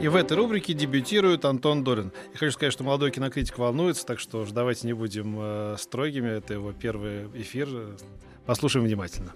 [0.00, 2.12] И в этой рубрике дебютирует Антон Долин.
[2.32, 6.28] Я хочу сказать, что молодой кинокритик волнуется, так что уж давайте не будем э, строгими.
[6.28, 7.68] Это его первый эфир.
[8.44, 9.32] Послушаем внимательно.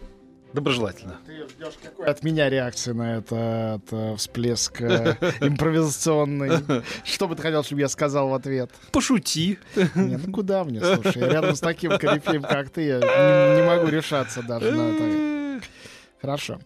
[0.52, 1.18] Доброжелательно.
[1.26, 6.82] Ты ждешь какой от меня реакции на это, это всплеск э, импровизационный?
[7.04, 8.70] Что бы ты хотел, чтобы я сказал в ответ?
[8.92, 9.58] Пошути.
[9.94, 13.88] Нет, ну куда мне, слушай, рядом с таким корифеем, как ты, я не, не могу
[13.88, 15.66] решаться даже на это.
[16.20, 16.58] Хорошо.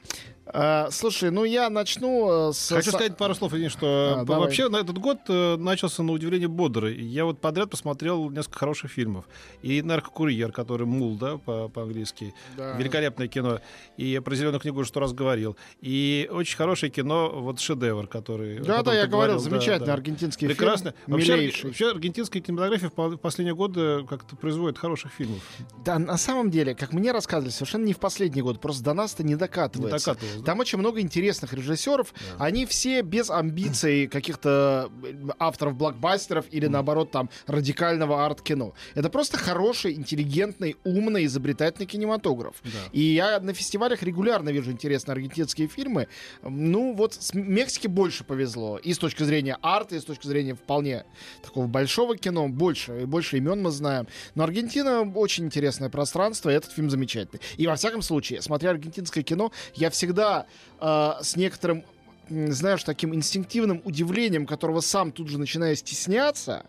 [0.44, 2.68] А, слушай, ну я начну э, с...
[2.74, 6.12] Хочу сказать пару слов, извини, что А, по- вообще на этот год э, начался на
[6.12, 7.00] удивление бодрый.
[7.00, 9.24] Я вот подряд посмотрел несколько хороших фильмов.
[9.62, 12.34] И «Наркокурьер», который «Мул», да, по- по-английски.
[12.56, 12.72] Да.
[12.76, 13.60] Великолепное кино.
[13.96, 15.56] И про «Зеленую книгу» уже сто раз говорил.
[15.80, 18.58] И очень хорошее кино, вот «Шедевр», который...
[18.60, 19.94] Да, да, я ты говорил, да, замечательный да.
[19.94, 20.94] аргентинский Прекрасно.
[21.06, 25.40] фильм, Вообще, вообще аргентинская кинематография в последние годы как-то производит хороших фильмов.
[25.84, 29.14] Да, на самом деле, как мне рассказывали, совершенно не в последний год, просто до нас
[29.14, 30.12] это не Не докатывается.
[30.38, 30.44] Да?
[30.44, 32.12] Там очень много интересных режиссеров.
[32.38, 34.90] Они все без амбиций каких-то
[35.38, 38.74] авторов блокбастеров или, наоборот, там, радикального арт-кино.
[38.94, 42.56] Это просто хороший, интеллигентный, умный, изобретательный кинематограф.
[42.64, 42.70] Да.
[42.92, 46.08] И я на фестивалях регулярно вижу интересные аргентинские фильмы.
[46.42, 48.78] Ну, вот с Мексике больше повезло.
[48.78, 51.04] И с точки зрения арта, и с точки зрения вполне
[51.42, 52.48] такого большого кино.
[52.48, 54.06] Больше, и больше имен мы знаем.
[54.34, 57.40] Но Аргентина очень интересное пространство, и этот фильм замечательный.
[57.56, 60.21] И во всяком случае, смотря аргентинское кино, я всегда
[60.80, 61.84] э, с некоторым
[62.28, 66.64] знаешь, таким инстинктивным удивлением, которого сам тут же начинаю стесняться,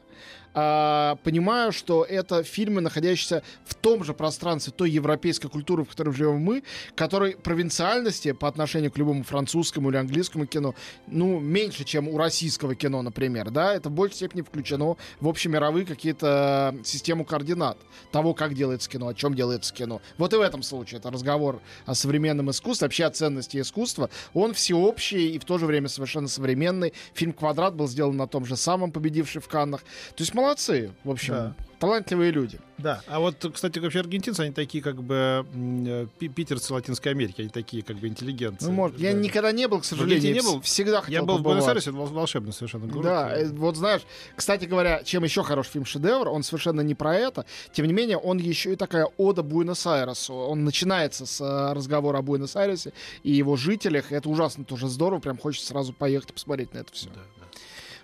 [0.53, 6.13] а, понимаю, что это фильмы, находящиеся в том же пространстве той европейской культуры, в которой
[6.13, 6.63] живем мы,
[6.95, 10.75] которой провинциальности по отношению к любому французскому или английскому кино,
[11.07, 15.85] ну, меньше, чем у российского кино, например, да, это в большей степени включено в общемировые
[15.85, 17.77] какие-то э, систему координат
[18.11, 20.01] того, как делается кино, о чем делается кино.
[20.17, 24.09] Вот и в этом случае это разговор о современном искусстве, вообще о ценности искусства.
[24.33, 26.93] Он всеобщий и в то же время совершенно современный.
[27.13, 29.81] Фильм «Квадрат» был сделан на том же самом, победивший в Каннах.
[29.81, 31.55] То есть молодцы, в общем, Да.
[31.79, 32.59] талантливые люди.
[32.77, 37.39] Да, а вот, кстати, вообще аргентинцы, они такие как бы э, пи- питерцы Латинской Америки,
[37.41, 38.65] они такие как бы интеллигенцы.
[38.65, 39.19] Ну, может, я Да.
[39.19, 40.33] никогда не был, к сожалению.
[40.33, 40.57] не был?
[40.59, 41.59] вс- Всегда хотел Я был в побывать.
[41.59, 43.03] Буэнос-Айресе, это вол- волшебный совершенно город.
[43.03, 44.01] Да, э, вот знаешь,
[44.35, 48.17] кстати говоря, чем еще хорош фильм «Шедевр», он совершенно не про это, тем не менее,
[48.17, 50.33] он еще и такая ода Буэнос-Айресу.
[50.33, 52.91] Он начинается с э, разговора о Буэнос-Айресе
[53.23, 56.91] и его жителях, это ужасно тоже здорово, прям хочется сразу поехать и посмотреть на это
[56.91, 57.07] все.
[57.09, 57.42] Да, да.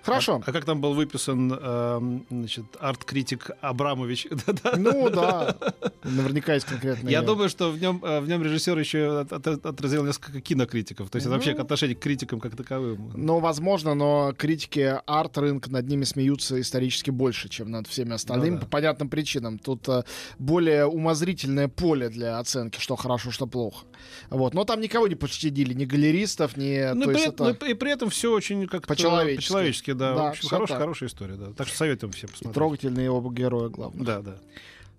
[0.10, 0.42] Хорошо.
[0.46, 4.28] А, а как там был выписан эм, значит, арт-критик Абрамович?
[4.78, 5.56] Ну да,
[6.04, 7.12] наверняка есть конкретные...
[7.12, 11.10] Я думаю, что в нем, э, в нем режиссер еще от- от- отразил несколько кинокритиков.
[11.10, 11.62] То есть это вообще Ну.
[11.62, 13.12] отношение к критикам как таковым.
[13.16, 18.56] Ну, возможно, но критики арт-рынка над ними смеются исторически больше, чем над всеми остальными, Ну
[18.60, 18.66] да.
[18.66, 19.60] по понятным причинам.
[19.60, 20.04] Тут э,
[20.38, 23.86] более умозрительное поле для оценки, что хорошо, что плохо.
[24.30, 24.54] Вот.
[24.54, 26.94] Но там никого не пощадили, ни галеристов, ни...
[26.94, 29.48] Ну, и при, это- ну, и при этом все очень как-то По-человечески.
[29.48, 30.16] по-человечески, да.
[30.16, 30.82] Да, в общем, хорошая, так.
[30.82, 31.54] хорошая история, да.
[31.54, 32.56] Так что советуем всем и посмотреть.
[32.56, 34.06] трогательные оба героя, главное.
[34.06, 34.38] Да, да.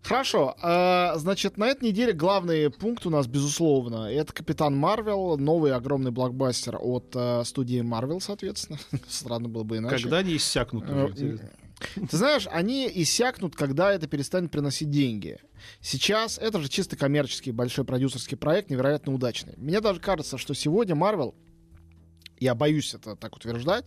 [0.03, 0.57] Хорошо.
[0.63, 6.11] э, значит, на этой неделе главный пункт у нас, безусловно, это «Капитан Марвел», новый огромный
[6.11, 8.79] блокбастер от э, студии Марвел, соответственно.
[9.09, 10.03] Странно было бы иначе.
[10.03, 11.51] Когда они иссякнут уже, интересно.
[11.95, 15.39] Ты знаешь, они иссякнут, когда это перестанет приносить деньги.
[15.81, 19.55] Сейчас это же чисто коммерческий большой продюсерский проект, невероятно удачный.
[19.57, 21.35] Мне даже кажется, что сегодня Marvel,
[22.41, 23.85] я боюсь это так утверждать,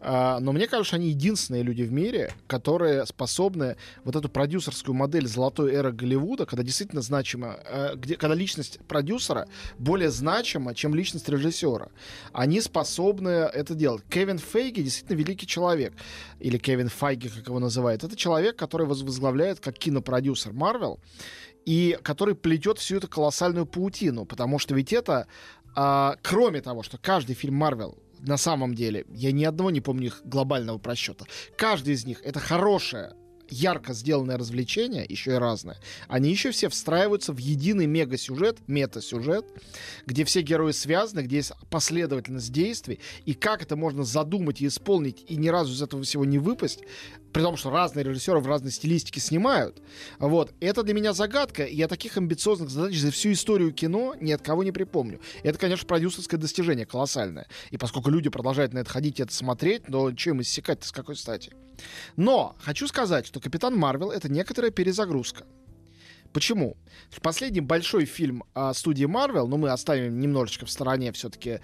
[0.00, 5.26] а, но мне кажется, они единственные люди в мире, которые способны вот эту продюсерскую модель
[5.26, 9.48] золотой эры Голливуда, когда действительно значимо, э, где, когда личность продюсера
[9.78, 11.88] более значима, чем личность режиссера,
[12.32, 14.02] они способны это делать.
[14.10, 15.94] Кевин Фейги действительно великий человек,
[16.40, 18.04] или Кевин Файги, как его называют.
[18.04, 21.00] Это человек, который воз- возглавляет как кинопродюсер Марвел,
[21.64, 25.26] и который плетет всю эту колоссальную паутину, потому что ведь это,
[25.74, 30.06] а, кроме того, что каждый фильм Марвел на самом деле, я ни одного не помню
[30.06, 31.26] их глобального просчета,
[31.56, 33.12] каждый из них это хорошее
[33.50, 35.76] ярко сделанное развлечение, еще и разное,
[36.08, 39.44] они еще все встраиваются в единый мега-сюжет, мета-сюжет,
[40.06, 45.24] где все герои связаны, где есть последовательность действий, и как это можно задумать и исполнить,
[45.28, 46.80] и ни разу из этого всего не выпасть,
[47.34, 49.82] при том, что разные режиссеры в разной стилистике снимают.
[50.20, 50.54] Вот.
[50.60, 51.66] Это для меня загадка.
[51.66, 55.20] Я таких амбициозных задач за всю историю кино ни от кого не припомню.
[55.42, 57.48] Это, конечно, продюсерское достижение колоссальное.
[57.70, 61.16] И поскольку люди продолжают на это ходить и это смотреть, но им иссякать-то с какой
[61.16, 61.52] стати?
[62.16, 65.44] Но хочу сказать, что Капитан Марвел это некоторая перезагрузка.
[66.34, 66.76] Почему?
[67.22, 71.60] Последний большой фильм о студии Marvel, но мы оставим немножечко в стороне все-таки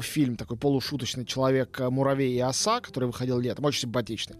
[0.00, 4.36] фильм такой полушуточный человек Муравей и Оса, который выходил летом, очень симпатичный.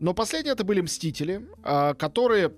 [0.00, 2.54] Но последние это были Мстители, а, которые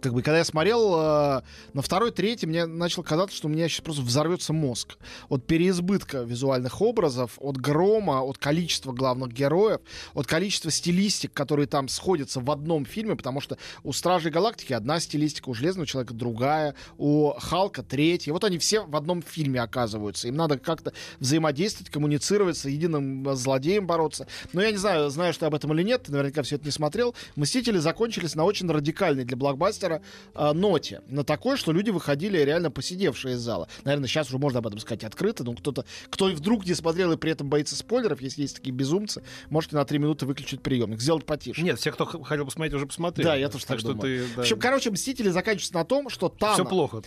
[0.00, 1.42] как бы, когда я смотрел э,
[1.74, 4.96] на второй, третий, мне начало казаться, что у меня сейчас просто взорвется мозг.
[5.28, 9.80] От переизбытка визуальных образов, от грома, от количества главных героев,
[10.14, 15.00] от количества стилистик, которые там сходятся в одном фильме, потому что у Стражей Галактики одна
[15.00, 18.32] стилистика, у Железного Человека другая, у Халка третья.
[18.32, 20.28] Вот они все в одном фильме оказываются.
[20.28, 24.26] Им надо как-то взаимодействовать, коммуницировать, с единым злодеем бороться.
[24.52, 26.70] Но я не знаю, знаю, что об этом или нет, ты наверняка все это не
[26.70, 27.14] смотрел.
[27.36, 30.02] Мстители закончились на очень радикальной для блокбастера блокбастера
[30.34, 31.02] э, ноте.
[31.08, 33.68] На такой, что люди выходили реально посидевшие из зала.
[33.84, 37.16] Наверное, сейчас уже можно об этом сказать открыто, но кто-то, кто вдруг не смотрел и
[37.16, 41.24] при этом боится спойлеров, если есть такие безумцы, можете на три минуты выключить приемник, сделать
[41.26, 41.62] потише.
[41.62, 43.26] Нет, все, кто хотел посмотреть, уже посмотрели.
[43.26, 44.34] Да, я тоже так, так что ты, да.
[44.36, 46.56] В общем, короче, Мстители заканчиваются на том, что Танос...
[46.56, 47.02] Все плохо.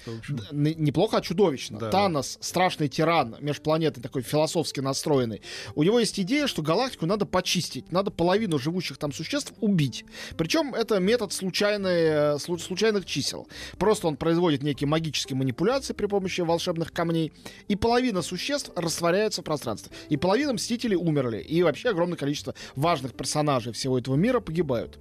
[0.51, 1.79] Неплохо, а чудовищно.
[1.79, 1.89] Да.
[1.89, 5.41] Танос, страшный тиран, межпланетный такой философски настроенный.
[5.75, 10.06] У него есть идея, что галактику надо почистить, надо половину живущих там существ убить.
[10.38, 12.39] Причем это метод случайной,
[12.74, 13.48] случайных чисел.
[13.78, 17.31] Просто он производит некие магические манипуляции при помощи волшебных камней,
[17.68, 19.92] и половина существ растворяется в пространстве.
[20.10, 25.00] И половина Мстителей умерли, и вообще огромное количество важных персонажей всего этого мира погибают.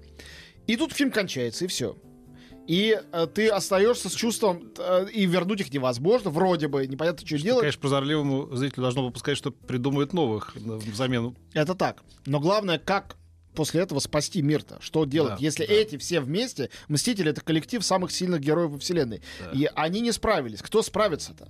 [0.66, 1.96] И тут фильм кончается, и все.
[2.68, 7.36] И э, ты остаешься с чувством, э, и вернуть их невозможно, вроде бы, непонятно, что,
[7.36, 7.60] что делать.
[7.62, 11.36] Конечно, прозорливому зрителю должно выпускать, что придумают новых взамен.
[11.54, 12.02] Это так.
[12.24, 13.16] Но главное, как
[13.54, 14.78] после этого спасти мир-то?
[14.80, 15.72] Что делать, да, если да.
[15.72, 19.50] эти все вместе, Мстители это коллектив самых сильных героев во вселенной, да.
[19.52, 20.62] и они не справились.
[20.62, 21.48] Кто справится-то?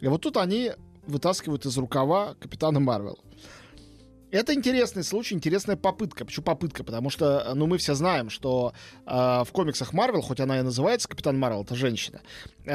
[0.00, 0.72] И вот тут они
[1.06, 3.18] вытаскивают из рукава Капитана Марвел.
[4.30, 6.24] Это интересный случай, интересная попытка.
[6.24, 6.84] Почему попытка?
[6.84, 8.72] Потому что, ну, мы все знаем, что
[9.04, 12.20] э, в комиксах Марвел, хоть она и называется Капитан Марвел, это женщина,
[12.64, 12.72] э,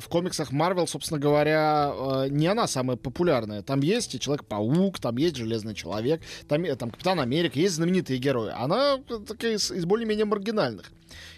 [0.00, 3.62] в комиксах Марвел, собственно говоря, э, не она самая популярная.
[3.62, 8.52] Там есть и Человек-паук, там есть Железный Человек, там, там Капитан Америка, есть знаменитые герои.
[8.54, 10.90] Она такая из, из более-менее маргинальных.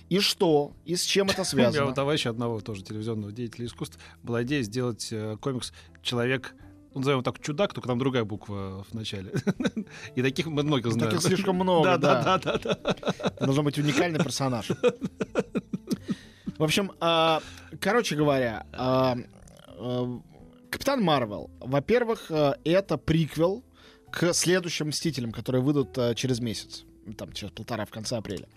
[0.09, 0.73] И что?
[0.85, 1.83] И с чем это связано?
[1.83, 5.73] У меня у товарища одного тоже телевизионного деятеля искусств была идея сделать э, комикс
[6.03, 6.66] «Человек ну,
[7.01, 9.33] назовем так, чудак, только там другая буква в начале.
[10.15, 11.11] И таких мы много знаем.
[11.11, 12.23] Таких слишком много, да.
[12.23, 13.47] Да, да, да.
[13.47, 14.71] Должен быть уникальный персонаж.
[16.59, 17.43] В общем, а,
[17.81, 19.17] короче говоря, а,
[19.69, 20.21] а,
[20.71, 23.65] Капитан Марвел, во-первых, это приквел
[24.11, 26.85] к следующим Мстителям, которые выйдут через месяц.
[27.17, 28.49] Там через полтора, в конце апреля.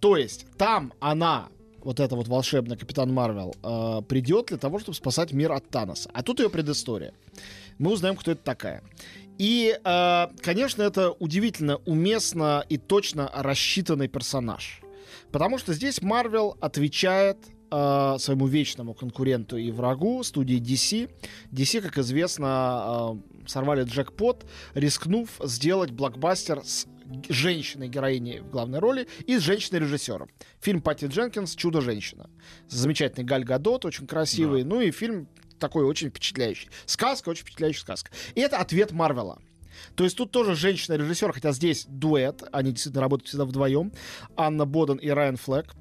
[0.00, 1.48] То есть, там она
[1.84, 6.10] вот эта вот волшебная Капитан Марвел, э, придет для того, чтобы спасать мир от Таноса.
[6.12, 7.12] А тут ее предыстория.
[7.78, 8.82] Мы узнаем, кто это такая.
[9.38, 14.80] И, э, конечно, это удивительно уместно и точно рассчитанный персонаж.
[15.30, 17.38] Потому что здесь Марвел отвечает
[17.70, 21.10] э, своему вечному конкуренту и врагу, студии DC.
[21.50, 24.44] DC, как известно, э, сорвали джекпот,
[24.74, 26.86] рискнув сделать блокбастер с
[27.28, 30.28] женщиной героиней в главной роли и с женщиной-режиссером.
[30.60, 32.30] Фильм Патти Дженкинс «Чудо-женщина».
[32.68, 34.62] Замечательный Галь Гадот, очень красивый.
[34.62, 34.68] Да.
[34.70, 35.28] Ну и фильм
[35.58, 36.70] такой очень впечатляющий.
[36.86, 38.10] Сказка, очень впечатляющая сказка.
[38.34, 39.38] И это ответ Марвела.
[39.94, 43.92] То есть тут тоже женщина-режиссер, хотя здесь дуэт, они действительно работают всегда вдвоем.
[44.36, 45.74] Анна Боден и Райан Флэк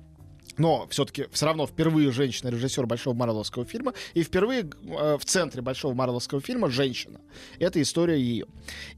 [0.58, 5.94] но все-таки все равно впервые женщина-режиссер большого марвеловского фильма, и впервые э, в центре большого
[5.94, 7.20] марвеловского фильма женщина.
[7.60, 8.46] Это история ее.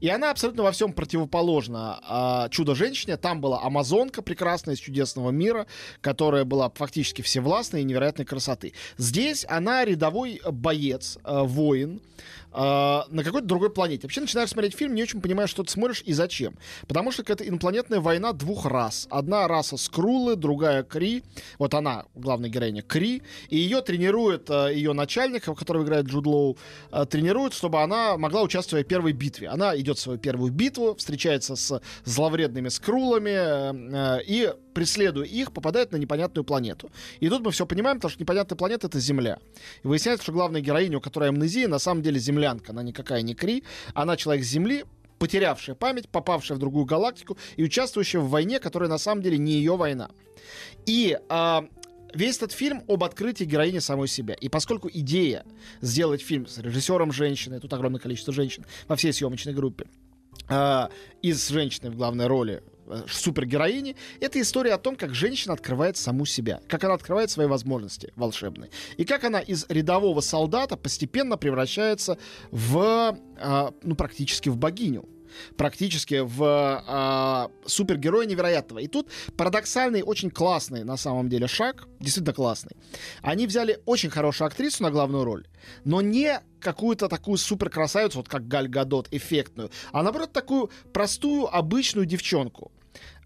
[0.00, 3.16] И она абсолютно во всем противоположна э, Чудо-женщине.
[3.16, 5.66] Там была Амазонка прекрасная из чудесного мира,
[6.00, 8.72] которая была фактически всевластной и невероятной красоты.
[8.96, 12.00] Здесь она рядовой боец, э, воин,
[12.54, 14.02] э, на какой-то другой планете.
[14.02, 16.56] Вообще начинаешь смотреть фильм, не очень понимаешь, что ты смотришь и зачем.
[16.86, 19.06] Потому что это инопланетная война двух рас.
[19.10, 21.24] Одна раса Скрулы, другая Кри.
[21.58, 23.22] Вот она, главная героиня Кри.
[23.48, 26.56] И ее тренирует э, ее начальник, который играет Джуд Лоу,
[26.92, 29.48] э, тренирует, чтобы она могла участвовать в первой битве.
[29.48, 35.96] Она идет в свою первую битву, встречается с зловредными Скрулами и преследуя их, попадает на
[35.96, 36.90] непонятную планету.
[37.20, 39.38] И тут мы все понимаем, потому что непонятная планета— это Земля.
[39.82, 42.72] И выясняется, что главная героиня, у которой амнезия, на самом деле землянка.
[42.72, 43.64] Она никакая не Кри,
[43.94, 44.84] она человек Земли,
[45.18, 49.52] потерявшая память, попавшая в другую галактику и участвующая в войне, которая на самом деле не
[49.52, 50.10] ее война.
[50.86, 51.64] И а,
[52.12, 54.34] весь этот фильм об открытии героини самой себя.
[54.34, 55.44] И поскольку идея
[55.80, 59.86] сделать фильм с режиссером женщиной, тут огромное количество женщин во всей съемочной группе,
[60.48, 60.88] э,
[61.22, 62.62] и с женщиной в главной роли
[63.08, 68.12] супергероини, это история о том, как женщина открывает саму себя, как она открывает свои возможности
[68.16, 72.18] волшебные, и как она из рядового солдата постепенно превращается
[72.50, 75.08] в, э, ну, практически в богиню.
[75.56, 76.42] Практически в
[76.86, 78.80] э, супергероя невероятного.
[78.80, 82.76] И тут парадоксальный, очень классный на самом деле шаг, действительно классный.
[83.22, 85.46] Они взяли очень хорошую актрису на главную роль,
[85.84, 91.54] но не какую-то такую супер красавицу, вот как Галь Гадот, эффектную, а наоборот такую простую,
[91.54, 92.72] обычную девчонку.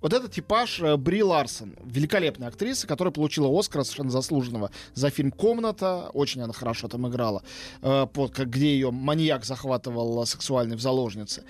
[0.01, 5.33] Вот этот типаж э, Бри Ларсон, великолепная актриса, которая получила Оскара совершенно заслуженного за фильм
[5.33, 6.11] «Комната».
[6.15, 7.43] Очень она хорошо там играла,
[7.83, 8.07] э,
[8.39, 11.45] где ее маньяк захватывал сексуальный в заложнице.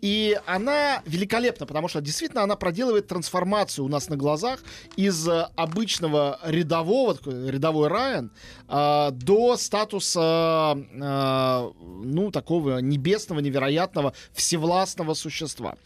[0.00, 4.60] И она великолепна, потому что действительно она проделывает трансформацию у нас на глазах
[4.96, 8.30] из э, обычного рядового, рядовой Райан,
[8.68, 15.76] э, до статуса, э, ну, такого небесного, невероятного, всевластного существа.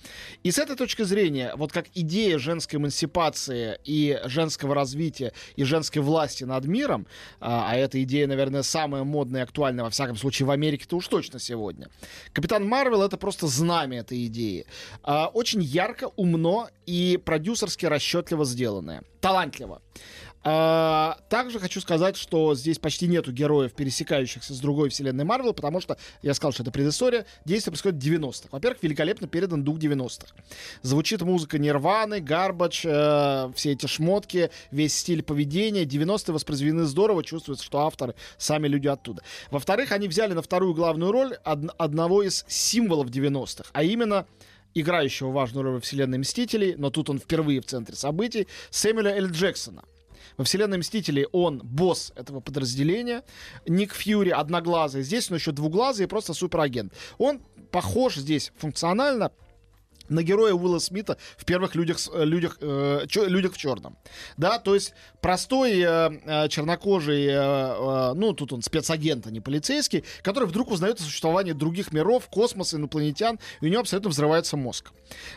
[0.42, 6.02] И с этой точки зрения, вот как идея женской эмансипации и женского развития и женской
[6.02, 7.06] власти над миром,
[7.40, 11.38] а эта идея, наверное, самая модная и актуальная, во всяком случае, в Америке-то уж точно
[11.38, 11.88] сегодня.
[12.32, 14.66] Капитан Марвел— это просто знамя этой идеи.
[15.02, 19.02] А, очень ярко, умно и продюсерски расчетливо сделанное.
[19.20, 19.80] Талантливо.
[20.46, 25.80] А, также хочу сказать, что здесь почти нету героев, пересекающихся с другой вселенной Марвел, потому
[25.80, 28.48] что, я сказал, что это предыстория, действие происходит в 90-х.
[28.52, 30.34] Во-первых, великолепно передан дух 90-х.
[30.82, 35.84] Звучит музыка Нирваны, Гарбач, э, все эти шмотки, весь стиль поведения.
[35.84, 39.22] 90-е воспроизведены здорово, чувствуется, что авторы сами люди оттуда.
[39.50, 44.26] Во-вторых, они взяли на вторую главную роль од- одного из символов 90-х, а именно
[44.74, 49.30] играющего важную роль во вселенной Мстителей, но тут он впервые в центре событий, Сэмюэля Эль
[49.30, 49.84] Джексона.
[50.36, 53.22] Во вселенной Мстителей он босс этого подразделения.
[53.66, 55.02] Ник Фьюри одноглазый.
[55.02, 56.92] Здесь он еще двуглазый и просто суперагент.
[57.18, 57.40] Он
[57.70, 59.32] похож здесь функционально
[60.08, 63.96] на героя Уилла Смита в первых людях, людях, э, чё, людях в черном.
[64.36, 69.40] Да, то есть простой э, э, чернокожий, э, э, ну, тут он спецагент, а не
[69.40, 74.56] полицейский, который вдруг узнает о существовании других миров, космоса, инопланетян, и у него абсолютно взрывается
[74.56, 74.92] мозг.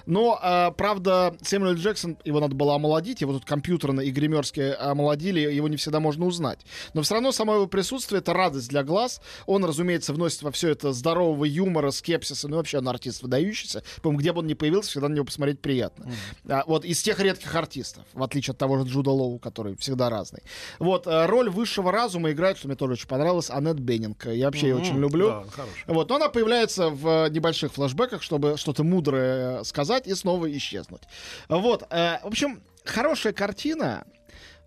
[0.06, 5.40] Но, э, правда, Сэмюэл Джексон, его надо было омолодить, его тут компьютерно и гримерски омолодили,
[5.40, 6.60] его не всегда можно узнать.
[6.94, 9.22] Но все равно само его присутствие— это радость для глаз.
[9.46, 13.84] Он, разумеется, вносит во все это здорового юмора, скепсиса, ну, вообще он артист выдающийся.
[14.02, 16.06] По-моему, где бы он ни появился, всегда на него посмотреть приятно.
[16.06, 16.14] Mm.
[16.50, 20.10] А, вот из тех редких артистов, в отличие от того же Джуда Лоу, который всегда
[20.10, 20.42] разный.
[20.80, 24.26] Вот, э, роль высшего разума играет, что мне тоже очень понравилось, Аннет Беннинг.
[24.26, 24.70] Я вообще mm-hmm.
[24.70, 25.46] ее очень люблю.
[25.56, 31.04] Да, вот, но она появляется в небольших флэшбэках, чтобы что-то мудрое сказать и снова исчезнуть.
[31.50, 34.06] Вот, э, в общем, хорошая картина,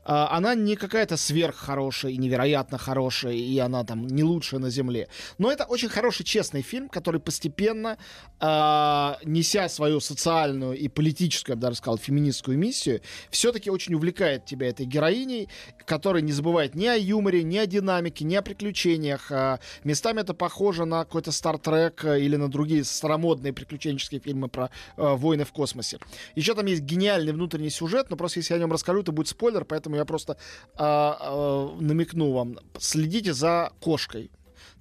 [0.04, 5.08] она не какая-то сверххорошая и невероятно хорошая, и она там не лучшая на Земле.
[5.38, 7.98] Но это очень хороший, честный фильм, который постепенно,
[8.40, 14.44] э, неся свою социальную и политическую, я бы даже сказал, феминистскую миссию, все-таки очень увлекает
[14.44, 15.48] тебя этой героиней,
[15.84, 19.30] которая не забывает ни о юморе, ни о динамике, ни о приключениях.
[19.30, 25.14] Э, местами это похоже на какой-то Стартрек или на другие старомодные приключенческие фильмы про э,
[25.14, 25.98] войны в космосе.
[26.34, 29.28] Еще там есть гениальный внутренний сюжет, но просто если я о нем расскажу, это будет
[29.28, 30.36] спойлер, поэтому поэтому я просто
[30.76, 32.58] а, а, намекну вам.
[32.78, 34.30] Следите за кошкой.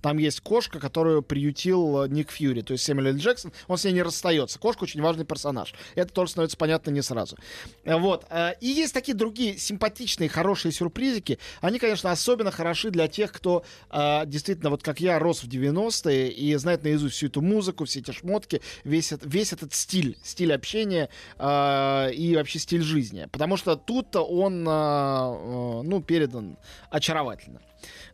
[0.01, 3.51] Там есть кошка, которую приютил э, Ник Фьюри, то есть Сэмюэл Джексон.
[3.67, 4.59] Он с ней не расстается.
[4.59, 5.73] Кошка очень важный персонаж.
[5.95, 7.37] Это тоже становится понятно не сразу.
[7.83, 8.25] Э, вот.
[8.29, 11.39] Э, и есть такие другие симпатичные, хорошие сюрпризики.
[11.61, 13.63] Они, конечно, особенно хороши для тех, кто
[14.25, 18.11] действительно, вот как я, рос в 90-е и знает наизусть всю эту музыку, все эти
[18.11, 23.27] шмотки, весь, весь этот стиль, стиль общения и вообще стиль жизни.
[23.31, 26.57] Потому что тут-то он, ну, передан
[26.89, 27.61] очаровательно.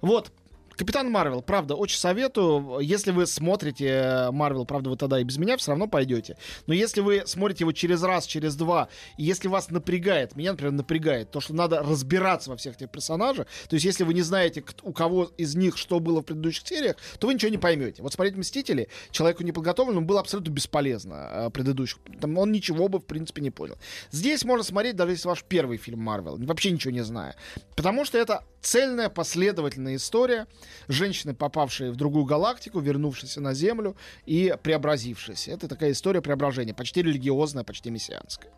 [0.02, 0.32] Вот.
[0.78, 2.80] Капитан Марвел, правда, очень советую.
[2.80, 6.38] Если вы смотрите Марвел, правда, вы тогда и без меня все равно пойдете.
[6.68, 10.74] Но если вы смотрите его через раз, через два, и если вас напрягает, меня, например,
[10.74, 14.64] напрягает, то, что надо разбираться во всех этих персонажах, то есть если вы не знаете,
[14.84, 18.02] у кого из них что было в предыдущих сериях, то вы ничего не поймете.
[18.02, 22.00] Вот смотреть «Мстители» человеку неподготовленному было абсолютно бесполезно э, предыдущих.
[22.20, 23.78] Там он ничего бы, в принципе, не понял.
[24.12, 27.36] Здесь можно смотреть, даже если ваш первый фильм Марвел, вообще ничего не зная.
[27.76, 30.48] Потому что это цельная, последовательная история,
[30.88, 33.96] женщины, попавшие в другую галактику, вернувшиеся на Землю
[34.26, 35.52] и преобразившиеся.
[35.52, 38.52] Это такая история преображения, почти религиозная, почти мессианская.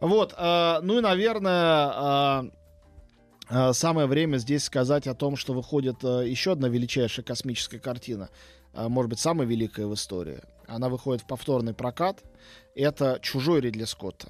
[0.00, 2.50] Вот, э, ну и, наверное, э,
[3.50, 8.28] э, самое время здесь сказать о том, что выходит э, еще одна величайшая космическая картина,
[8.74, 10.40] э, может быть, самая великая в истории.
[10.66, 12.22] Она выходит в повторный прокат.
[12.74, 14.28] Это «Чужой» Ридли Скотта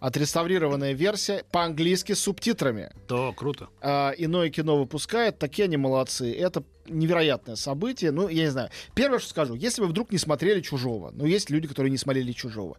[0.00, 2.90] отреставрированная версия по-английски с субтитрами.
[3.08, 3.68] Да, круто.
[3.80, 6.32] А, иное кино выпускает, такие они молодцы.
[6.32, 8.10] Это невероятное событие.
[8.10, 8.70] Ну, я не знаю.
[8.94, 12.32] Первое, что скажу, если вы вдруг не смотрели «Чужого», ну, есть люди, которые не смотрели
[12.32, 12.76] «Чужого»,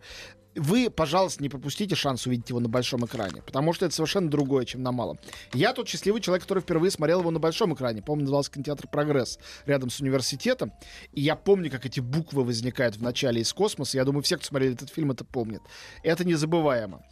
[0.57, 4.65] вы, пожалуйста, не пропустите шанс увидеть его на большом экране, потому что это совершенно другое,
[4.65, 5.19] чем на малом.
[5.53, 8.01] Я тот счастливый человек, который впервые смотрел его на большом экране.
[8.01, 10.73] Помню, назывался кинотеатр «Прогресс» рядом с университетом.
[11.13, 13.97] И я помню, как эти буквы возникают в начале из космоса.
[13.97, 15.61] Я думаю, все, кто смотрели этот фильм, это помнят.
[16.03, 17.03] Это незабываемо.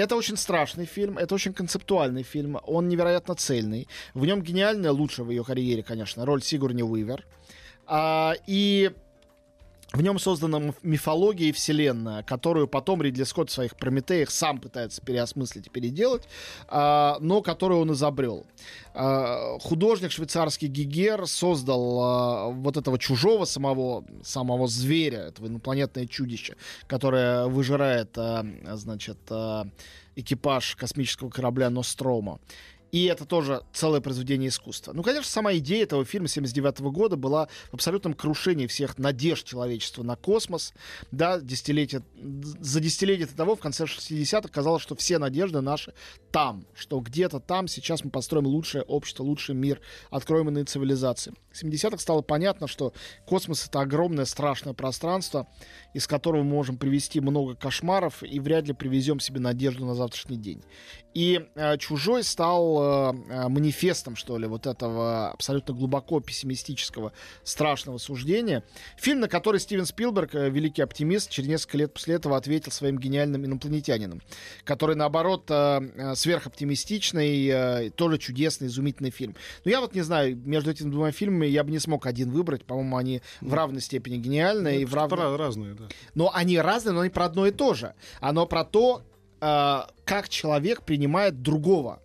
[0.00, 2.58] Это очень страшный фильм, это очень концептуальный фильм.
[2.62, 3.86] Он невероятно цельный.
[4.14, 7.26] В нем гениальная, лучшая в ее карьере, конечно, роль Сигурни Уивер.
[7.86, 8.92] А, и
[9.92, 15.02] в нем создана мифология и вселенная, которую потом Ридли Скотт в своих Прометеях сам пытается
[15.02, 16.28] переосмыслить и переделать,
[16.68, 18.46] а, но которую он изобрел.
[18.94, 26.56] А, художник швейцарский Гигер создал а, вот этого чужого самого, самого зверя, этого инопланетное чудище,
[26.86, 29.18] которое выжирает, значит,
[30.14, 32.38] экипаж космического корабля Нострома.
[32.92, 34.92] И это тоже целое произведение искусства.
[34.92, 40.02] Ну, конечно, сама идея этого фильма 79 года была в абсолютном крушении всех надежд человечества
[40.02, 40.72] на космос.
[41.10, 42.02] Да, десятилетия,
[42.60, 45.94] за десятилетие до того, в конце 60-х, казалось, что все надежды наши
[46.32, 49.80] там, что где-то там сейчас мы построим лучшее общество, лучший мир,
[50.10, 51.32] откроем иные цивилизации.
[51.52, 52.92] В 70-х стало понятно, что
[53.26, 55.48] космос— это огромное страшное пространство,
[55.94, 60.36] из которого мы можем привести много кошмаров и вряд ли привезем себе надежду на завтрашний
[60.36, 60.62] день.
[61.14, 67.12] И э, «Чужой» стал э, э, манифестом, что ли, вот этого абсолютно глубоко пессимистического,
[67.42, 68.62] страшного суждения.
[68.96, 72.98] Фильм, на который Стивен Спилберг, э, великий оптимист, через несколько лет после этого ответил своим
[72.98, 74.20] гениальным инопланетянином,
[74.64, 79.34] который, наоборот, э, э сверхоптимистичный, э, тоже чудесный, изумительный фильм.
[79.64, 82.64] Но я вот не знаю, между этими двумя фильмами я бы не смог один выбрать.
[82.64, 84.76] По-моему, они в равной степени гениальные.
[84.76, 85.12] Ну, и в рав...
[85.12, 85.88] разные, да.
[86.14, 87.94] Но они разные, но они про одно и то же.
[88.20, 89.02] Оно про то,
[89.40, 92.00] э, как человек принимает другого.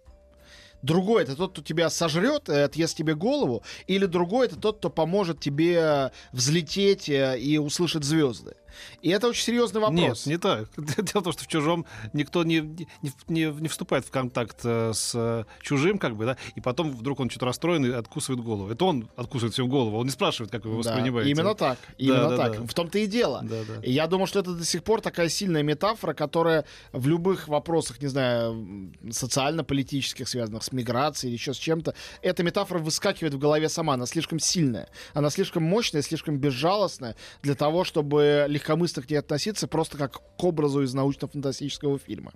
[0.82, 4.90] Другой это тот, кто тебя сожрет, э, отъест тебе голову, или другой это тот, кто
[4.90, 8.56] поможет тебе взлететь э, и услышать звезды.
[9.02, 10.26] И это очень серьезный вопрос.
[10.26, 10.68] Нет, не так.
[10.78, 14.92] Дело в том, что в чужом никто не, не, не, не вступает в контакт э,
[14.94, 18.70] с чужим, как бы, да, и потом вдруг он что-то расстроен и откусывает голову.
[18.72, 21.32] Это он откусывает всю голову, он не спрашивает, как вы его да, воспринимаете.
[21.32, 21.78] Именно так.
[21.98, 22.52] Именно да, так.
[22.54, 22.66] Да, да.
[22.66, 23.42] В том-то и дело.
[23.44, 23.82] Да, да.
[23.82, 28.02] И я думаю, что это до сих пор такая сильная метафора, которая в любых вопросах,
[28.02, 33.70] не знаю, социально-политических, связанных с миграцией или еще с чем-то, эта метафора выскакивает в голове
[33.70, 33.94] сама.
[33.94, 34.90] Она слишком сильная.
[35.14, 40.22] Она слишком мощная, слишком безжалостная для того, чтобы легко легкомысленно к ней относиться просто как
[40.38, 42.34] к образу из научно-фантастического фильма.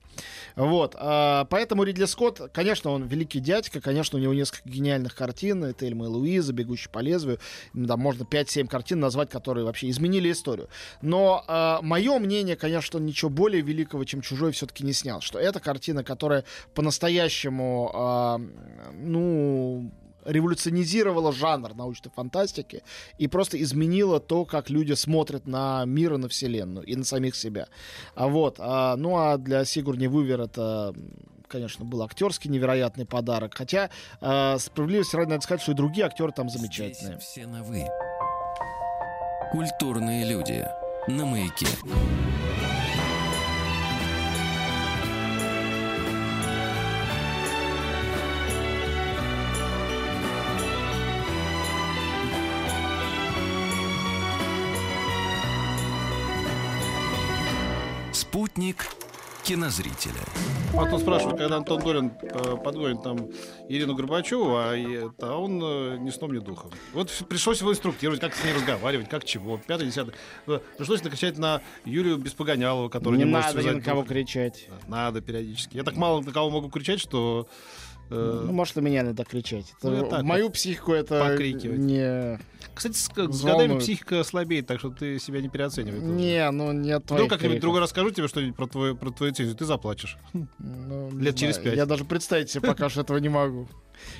[0.55, 0.95] Вот.
[0.97, 5.63] А, поэтому Ридли Скотт, конечно, он великий дядька, конечно, у него несколько гениальных картин.
[5.63, 7.39] Это Эльма и Луиза, Бегущий по лезвию.
[7.73, 10.69] Да, можно 5-7 картин назвать, которые вообще изменили историю.
[11.01, 15.21] Но а, мое мнение, конечно, что ничего более великого, чем «Чужой» все-таки не снял.
[15.21, 18.41] Что это картина, которая по-настоящему, а,
[18.93, 19.91] ну,
[20.25, 22.84] революционизировала жанр научной фантастики
[23.17, 27.36] и просто изменила то, как люди смотрят на мир и на Вселенную, и на самих
[27.36, 27.67] себя.
[28.15, 30.93] А вот, а, ну а для Сигурни Вывер это
[31.49, 33.55] конечно, был актерский невероятный подарок.
[33.55, 33.89] Хотя,
[34.21, 37.15] э, справедливости ради, надо сказать, что и другие актеры там замечательные.
[37.15, 37.88] Здесь все на «вы».
[39.51, 40.63] Культурные люди.
[41.08, 41.65] На «Маяке».
[59.49, 60.21] Кинозрителя.
[60.73, 63.29] Вот он спрашивает, когда Антон Долин э, подгонит там
[63.67, 64.75] Ирину Горбачеву, а,
[65.21, 66.69] а он э, ни сном, ни духом.
[66.93, 69.59] Вот пришлось его инструктировать, как с ней разговаривать, как чего.
[69.65, 70.13] Пятый, десятый.
[70.45, 74.69] Э, пришлось накричать на Юлию Беспогонялову, которая не, не может надо ни на кого кричать.
[74.88, 75.77] Надо периодически.
[75.77, 77.47] Я так мало на кого могу кричать, что
[78.10, 79.74] ну, может, на меня надо кричать.
[79.80, 81.80] Это, ну, так, мою психику это покрикивать.
[81.80, 82.39] не
[82.74, 86.00] Кстати, с, с годами психика слабеет, так что ты себя не переоценивай.
[86.00, 89.65] Не, ну нет Ну, как-нибудь другой расскажу тебе что-нибудь про твою, про твою цензию, ты
[89.65, 90.17] заплачешь.
[90.60, 91.76] Ну, Лет через пять.
[91.76, 93.67] Я даже представить себе пока что этого не могу.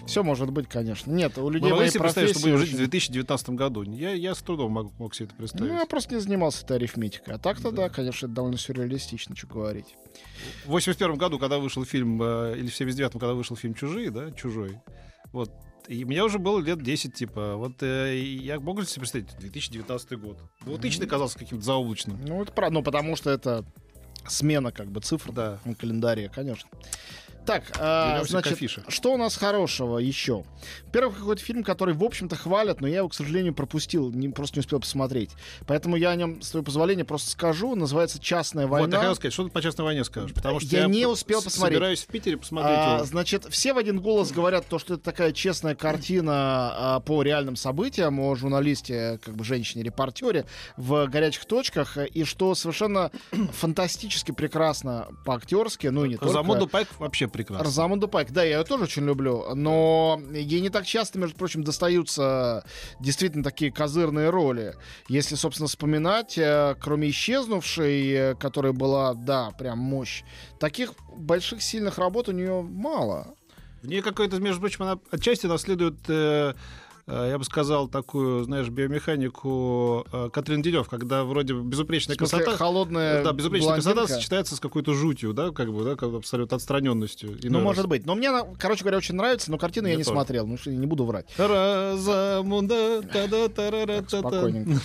[0.06, 1.12] Все может быть, конечно.
[1.12, 3.84] Нет, у людей моей себе представить, что будем жить в 2019 году.
[3.84, 5.72] Я, я с трудом мог, мог себе это представить.
[5.72, 7.36] Ну, я просто не занимался этой арифметикой.
[7.36, 7.84] А так-то, да.
[7.84, 9.96] да, конечно, это довольно сюрреалистично, что говорить.
[10.66, 14.32] В 81 году, когда вышел фильм, э, или в 79-м, когда вышел фильм «Чужие», да,
[14.32, 14.80] «Чужой»,
[15.32, 15.52] вот,
[15.88, 20.38] и мне уже было лет 10, типа, вот э, я могу себе представить, 2019 год.
[20.62, 22.20] 2000 казался каким-то заоблачным.
[22.26, 23.66] Ну, это правда, ну, потому что это
[24.28, 25.60] смена, как бы, цифр да.
[25.66, 26.70] на календаре, конечно.
[27.46, 30.44] Так, к значит, что у нас хорошего еще?
[30.86, 34.58] Во-первых, какой-то фильм, который, в общем-то, хвалят, но я его, к сожалению, пропустил, не, просто
[34.58, 35.32] не успел посмотреть.
[35.66, 37.76] Поэтому я о нем, с твоего позволения, просто скажу.
[37.76, 38.98] Называется «Частная Вот, я война».
[38.98, 41.76] хотел сказать, что ты по частной войне скажешь, потому что Я не п- успел посмотреть.
[41.78, 43.06] Собираюсь в Питере посмотреть А, его.
[43.06, 46.34] значит, все в один голос говорят то, что это такая честная картина
[46.96, 50.46] а, по реальным событиям о журналисте, как бы женщине-репортере
[50.78, 53.12] в горячих точках, э, и что совершенно
[53.54, 56.34] фантастически прекрасно по-актерски, ну и не только.
[56.34, 57.64] Замонду Пайк вообще прекрасно.
[57.64, 61.64] Розамунду Пайк, да, я ее тоже очень люблю, но ей не так часто, между прочим,
[61.64, 62.66] достаются
[63.00, 64.76] действительно такие козырные роли.
[65.08, 70.24] Если, собственно, вспоминать, э, кроме «Исчезнувшей», э, которая была, да, прям мощь,
[70.60, 73.36] таких больших сильных работ у нее мало.
[73.82, 76.54] В ней какой-то, между прочим, она отчасти наследует, э,
[77.10, 82.58] я бы сказал, такую, знаешь, биомеханику э, Катрин Денев, когда вроде безупречная смысле, красота...
[82.58, 84.20] холодная Да, безупречная красота блондинка.
[84.20, 87.38] сочетается с какой-то жутью, да, как бы, да, как абсолютно отстраненностью.
[87.44, 88.06] Ну, может быть.
[88.06, 90.14] Но мне, короче говоря, очень нравится, но картину я не тоже.
[90.16, 91.28] смотрел, ну что, не буду врать.
[91.38, 94.30] Розамунда, та-да-та-ра-ра-та-та.
[94.30, 94.82] Спокойненько.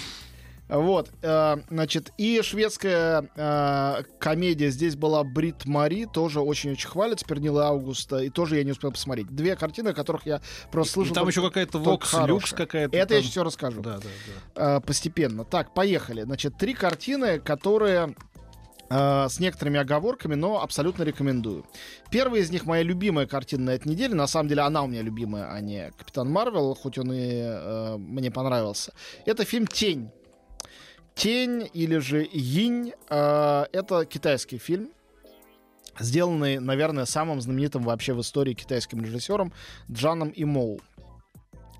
[0.66, 7.24] Вот, э, значит, и шведская э, комедия здесь была Брит Мари, тоже очень-очень хвалят, с
[7.24, 9.28] Пернилы Августа, и тоже я не успел посмотреть.
[9.28, 10.40] Две картины, о которых я
[10.72, 11.14] просто И слышал.
[11.14, 12.14] там только- еще какая-то Вокс.
[12.26, 12.96] Люкс какая-то.
[12.96, 13.28] Это я там.
[13.30, 13.82] все расскажу.
[13.82, 14.08] Да, да,
[14.54, 14.76] да.
[14.76, 15.44] Э, постепенно.
[15.44, 16.22] Так, поехали.
[16.22, 18.14] Значит, три картины, которые
[18.88, 21.66] э, с некоторыми оговорками, но абсолютно рекомендую.
[22.10, 24.14] Первая из них моя любимая картина на этой неделе.
[24.14, 27.96] На самом деле она у меня любимая, а не Капитан Марвел, хоть он и э,
[27.98, 28.92] мне понравился.
[29.26, 30.10] Это фильм «Тень».
[31.14, 34.90] «Тень» или же «Йинь» э,— это китайский фильм,
[35.98, 39.52] сделанный, наверное, самым знаменитым вообще в истории китайским режиссером
[39.90, 40.80] Джаном Имоу.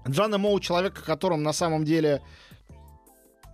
[0.09, 2.23] Джан Имоу— человек, о котором на самом деле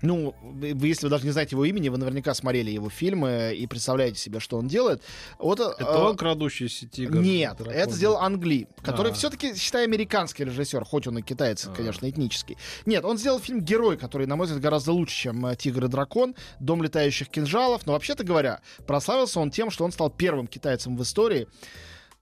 [0.02, 4.18] ну, если вы даже не знаете его имени, вы наверняка смотрели его фильмы и представляете
[4.18, 5.02] себе, что он делает.
[5.38, 7.18] Вот, Это э, он крадущийся тигр?
[7.18, 7.74] нет, дракон?
[7.74, 9.14] это сделал Англи, который А.
[9.14, 11.70] все-таки, считай, американский режиссер, хоть он и китаец, А.
[11.70, 12.56] конечно, этнический.
[12.86, 15.88] Нет, он сделал фильм «Герой», который, на мой взгляд, гораздо лучше, чем э, «Тигр и
[15.88, 20.96] дракон», «Дом летающих кинжалов», но, вообще-то говоря, прославился он тем, что он стал первым китайцем
[20.96, 21.46] в истории.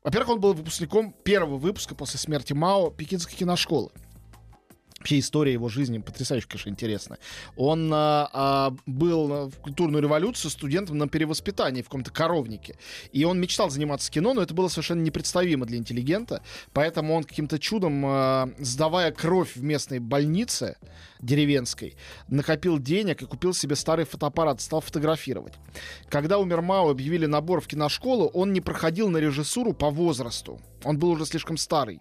[0.04, 3.90] Во-первых, он был выпускником первого выпуска после смерти Мао Пекинской киношколы.
[4.98, 7.18] Вообще история его жизни потрясающе, конечно, интересная.
[7.56, 12.76] Он а, а, был в культурную революцию студентом на перевоспитании в каком-то коровнике.
[13.12, 16.42] И он мечтал заниматься кино, но это было совершенно непредставимо для интеллигента.
[16.72, 20.76] Поэтому он каким-то чудом, а, сдавая кровь в местной больнице
[21.20, 21.96] деревенской,
[22.28, 25.54] накопил денег и купил себе старый фотоаппарат, стал фотографировать.
[26.08, 30.60] Когда умер Мао, объявили набор в киношколу, он не проходил на режиссуру по возрасту.
[30.84, 32.00] Он был уже слишком старый.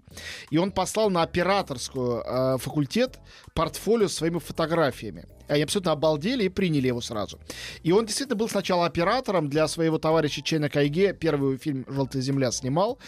[0.50, 3.20] И он послал на операторскую э, факультет
[3.54, 5.26] портфолио с своими фотографиями.
[5.48, 7.40] Они абсолютно обалдели и приняли его сразу.
[7.84, 11.14] И он действительно был сначала оператором для своего товарища Чена Кайге.
[11.14, 13.00] Первый фильм «Желтая земля» снимал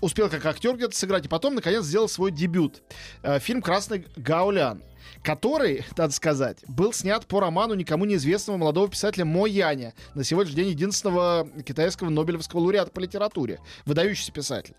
[0.00, 2.82] успел как актер где-то сыграть, и потом, наконец, сделал свой дебют.
[3.22, 4.82] Э, фильм «Красный Гаулян»,
[5.22, 10.62] который, надо сказать, был снят по роману никому неизвестного молодого писателя Мо Яня, на сегодняшний
[10.62, 13.60] день единственного китайского Нобелевского лауреата по литературе.
[13.86, 14.74] Выдающийся писатель.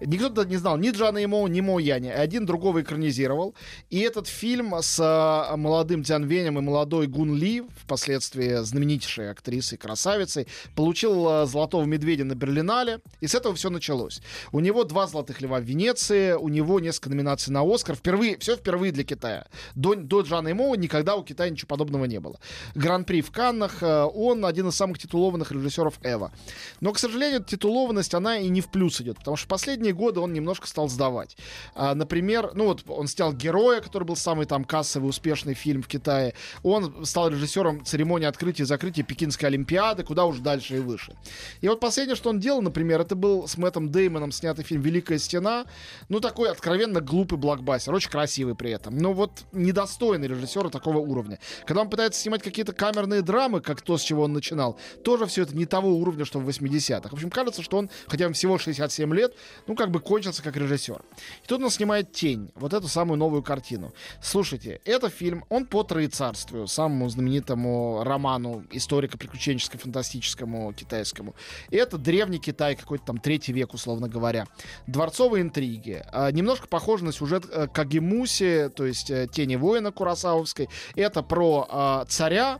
[0.00, 2.12] Никто тогда не знал ни Джана Имо, ни Мо Яня.
[2.12, 3.54] Один другого экранизировал.
[3.90, 9.78] И этот фильм с а, молодым Дзян Венем и молодой Гун Ли, впоследствии знаменитейшей актрисой,
[9.78, 13.00] красавицей, получил а, «Золотого медведя» на Берлинале.
[13.20, 14.20] И с этого все началось.
[14.52, 17.96] У него два «Золотых льва» в Венеции, у него несколько номинаций на «Оскар».
[17.96, 19.46] Впервые, все впервые для Китая.
[19.74, 22.38] До, до Джана Имоу никогда у Китая ничего подобного не было.
[22.74, 26.32] Гран-при в Каннах, э, он один из самых титулованных режиссеров Эва.
[26.80, 30.32] Но, к сожалению, титулованность, она и не в плюс идет, потому что последние годы он
[30.32, 31.36] немножко стал сдавать.
[31.74, 35.88] А, например, ну вот он снял «Героя», который был самый там кассовый, успешный фильм в
[35.88, 36.34] Китае.
[36.62, 41.16] Он стал режиссером церемонии открытия и закрытия Пекинской Олимпиады, куда уж дальше и выше.
[41.60, 45.18] И вот последнее, что он делал, например, это был с Мэттом Деймоном снятый фильм «Великая
[45.18, 45.66] стена».
[46.08, 48.96] Ну, такой откровенно глупый блокбастер, очень красивый при этом.
[48.96, 51.38] Но вот недостойный режиссера такого уровня.
[51.66, 55.42] Когда он пытается снимать какие-то камерные драмы, как то, с чего он начинал, тоже все
[55.42, 57.08] это не того уровня, что в 80-х.
[57.08, 59.34] В общем, кажется, что он, хотя ему всего 67 лет,
[59.66, 61.02] ну, как бы кончился как режиссер.
[61.44, 63.92] И тут он снимает «Тень», вот эту самую новую картину.
[64.22, 71.34] Слушайте, это фильм, он по «Троецарствию», самому знаменитому роману историко-приключенческо фантастическому китайскому.
[71.70, 74.46] И это древний Китай, какой-то там третий век, условно говоря.
[74.86, 76.02] Дворцовые интриги.
[76.12, 80.68] А, немножко похоже на сюжет э, Кагемуси, то есть э, «Тени воина» Курасавовской.
[80.94, 82.58] Это про а, царя,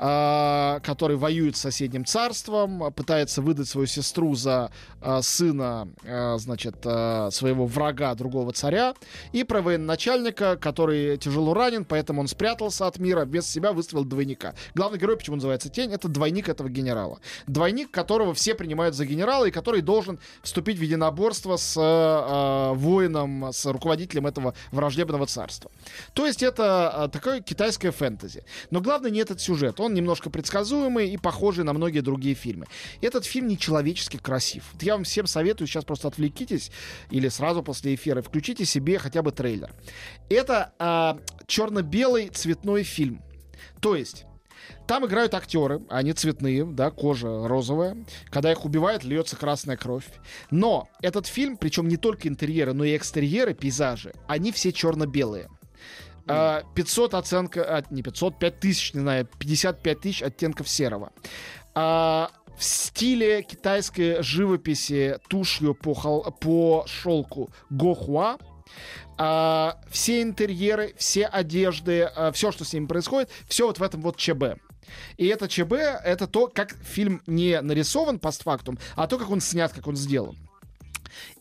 [0.00, 4.70] который воюет с соседним царством, пытается выдать свою сестру за
[5.02, 8.94] а, сына, а, значит, а, своего врага, другого царя,
[9.32, 14.54] и про военачальника, который тяжело ранен, поэтому он спрятался от мира, вместо себя выставил двойника.
[14.74, 17.18] Главный герой, почему называется Тень, это двойник этого генерала.
[17.46, 23.52] Двойник, которого все принимают за генерала, и который должен вступить в единоборство с э, воином,
[23.52, 25.70] с руководителем этого враждебного царства.
[26.14, 28.44] То есть это такое китайское фэнтези.
[28.70, 29.80] Но главное не этот сюжет.
[29.80, 32.66] Он немножко предсказуемый и похожий на многие другие фильмы.
[33.00, 34.64] Этот фильм нечеловечески красив.
[34.72, 36.70] Вот я вам всем советую сейчас просто отвлекитесь
[37.10, 39.72] или сразу после эфира включите себе хотя бы трейлер.
[40.28, 43.22] Это э, черно-белый цветной фильм.
[43.80, 44.26] То есть
[44.86, 47.96] там играют актеры, они цветные, да, кожа розовая.
[48.30, 50.06] Когда их убивают, льется красная кровь.
[50.50, 55.48] Но этот фильм, причем не только интерьеры, но и экстерьеры, пейзажи, они все черно-белые.
[56.74, 61.12] 500 оценка, а, не 500, 5000, не знаю, 55 тысяч оттенков серого.
[61.74, 68.38] А, в стиле китайской живописи тушью по, хол- по шелку Гохуа.
[69.18, 74.00] А, все интерьеры, все одежды, а, все, что с ними происходит, все вот в этом
[74.02, 74.58] вот ЧБ.
[75.16, 79.72] И это ЧБ, это то, как фильм не нарисован постфактум, а то, как он снят,
[79.72, 80.36] как он сделан.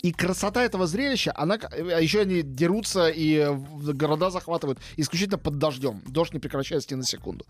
[0.02, 3.48] И красота этого зрелища, она а еще они дерутся и
[3.94, 6.02] города захватывают исключительно под дождем.
[6.08, 7.46] Дождь не прекращается ни на секунду.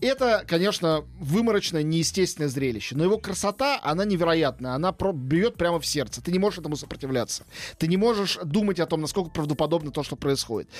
[0.00, 2.96] Это, конечно, выморочное, неестественное зрелище.
[2.96, 4.72] Но его красота, она невероятная.
[4.74, 6.22] Она про- бьет прямо в сердце.
[6.22, 7.44] Ты не можешь этому сопротивляться.
[7.78, 10.70] Ты не можешь думать о том, насколько правдоподобно то, что происходит.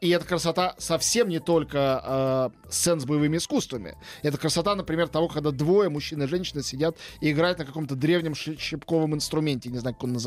[0.00, 3.96] И эта красота совсем не только э, сцен с боевыми искусствами.
[4.22, 8.34] Это красота, например, того, когда двое, мужчина и женщина, сидят и играют на каком-то древнем
[8.34, 9.70] щипковом инструменте.
[9.70, 10.23] Не знаю, как он называется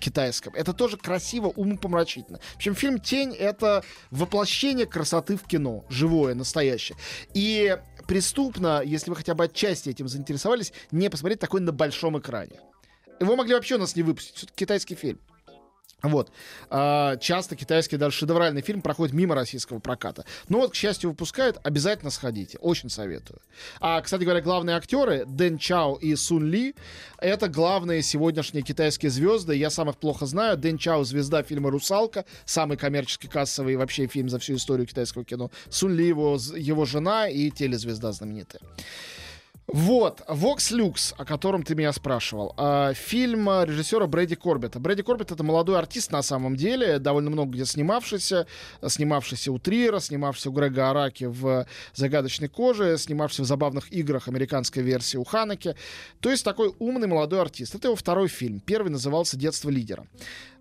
[0.00, 0.54] китайском.
[0.54, 2.38] Это тоже красиво, умопомрачительно.
[2.38, 5.84] В общем, фильм «Тень»— это воплощение красоты в кино.
[5.88, 6.96] Живое, настоящее.
[7.34, 12.60] И преступно, если вы хотя бы отчасти этим заинтересовались, не посмотреть такой на большом экране.
[13.20, 14.44] Его могли вообще у нас не выпустить.
[14.44, 15.20] Это китайский фильм.
[16.04, 16.30] Вот.
[16.68, 20.24] А, часто китайский даже шедевральный фильм проходит мимо российского проката.
[20.48, 21.58] Но вот, к счастью, выпускают.
[21.64, 22.58] Обязательно сходите.
[22.58, 23.40] Очень советую.
[23.80, 26.74] А, кстати говоря, главные актеры Дэн Чао и Сун Ли
[27.18, 29.56] это главные сегодняшние китайские звезды.
[29.56, 30.58] Я сам их плохо знаю.
[30.58, 32.26] Дэн Чао звезда фильма «Русалка».
[32.44, 35.50] Самый коммерчески кассовый вообще фильм за всю историю китайского кино.
[35.70, 38.60] Сун Ли его, его жена и телезвезда знаменитая.
[39.66, 42.52] Вот, Vox Lux, о котором ты меня спрашивал.
[42.58, 44.78] А, фильм режиссера Брэди Корбета.
[44.78, 48.46] Брэди Корбет это молодой артист на самом деле, довольно много где снимавшийся,
[48.86, 54.82] снимавшийся у Триера, снимавшийся у Грега Араки в «Загадочной коже», снимавшийся в «Забавных играх» американской
[54.82, 55.76] версии у Ханеке.
[56.20, 57.74] То есть такой умный молодой артист.
[57.74, 58.60] Это его второй фильм.
[58.60, 60.06] Первый назывался «Детство лидера».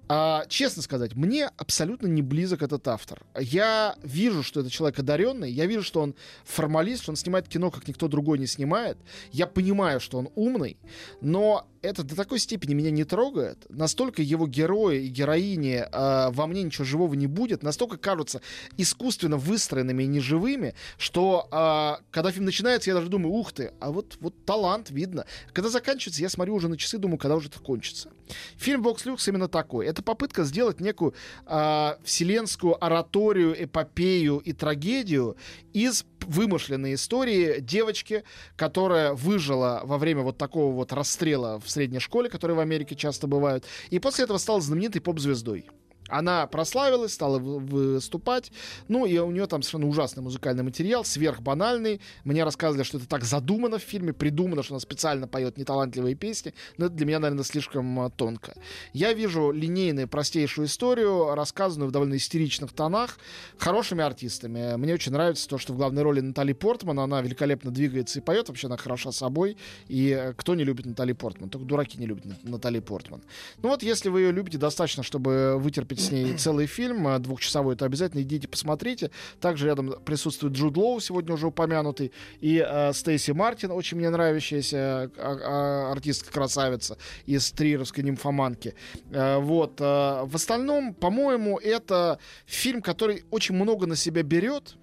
[0.09, 3.21] А, честно сказать, мне абсолютно не близок этот автор.
[3.39, 7.71] Я вижу, что это человек одаренный, я вижу, что он формалист, что он снимает кино,
[7.71, 8.97] как никто другой не снимает.
[9.31, 10.77] Я понимаю, что он умный,
[11.21, 13.65] но это до такой степени меня не трогает.
[13.69, 18.41] Настолько его герои и героини э, во мне ничего живого не будет, настолько кажутся
[18.77, 23.91] искусственно выстроенными и неживыми, что э, когда фильм начинается, я даже думаю, ух ты, а
[23.91, 25.25] вот, вот талант видно.
[25.51, 28.09] Когда заканчивается, я смотрю уже на часы, думаю, когда уже это кончится.
[28.55, 29.85] Фильм «Бокс Люкс» именно такой.
[29.85, 31.13] Это попытка сделать некую
[31.45, 35.35] э, вселенскую ораторию, эпопею и трагедию
[35.73, 38.23] из вымышленной истории девочки,
[38.55, 43.27] которая выжила во время вот такого вот расстрела в средней школе, которые в Америке часто
[43.27, 45.69] бывают, и после этого стала знаменитой поп-звездой.
[46.09, 48.51] Она прославилась, стала выступать.
[48.87, 52.01] Ну, и у нее там совершенно ужасный музыкальный материал, сверхбанальный.
[52.23, 56.53] Мне рассказывали, что это так задумано в фильме, придумано, что она специально поет неталантливые песни.
[56.77, 58.53] Но это для меня, наверное, слишком а, тонко.
[58.91, 63.17] Я вижу линейную, простейшую историю, рассказанную в довольно истеричных тонах,
[63.57, 64.75] хорошими артистами.
[64.75, 68.49] Мне очень нравится то, что в главной роли Натали Портман, она великолепно двигается и поет,
[68.49, 69.57] вообще она хороша собой.
[69.87, 71.49] И э, кто не любит Натали Портман?
[71.49, 73.21] Только дураки не любят Натали Портман.
[73.61, 77.75] Ну вот, если вы ее любите достаточно, чтобы вытерпеть с ней целый фильм э, двухчасовой,
[77.75, 79.11] то обязательно идите посмотрите.
[79.39, 84.77] Также рядом присутствует Джуд Лоу, сегодня уже упомянутый, и э, Стейси Мартин, очень мне нравящаяся
[84.77, 88.75] э, э, артистка-красавица из триеровской нимфоманки.
[89.11, 89.79] Э, вот.
[89.79, 94.75] Э, в остальном, по-моему, это фильм, который очень много на себя берет,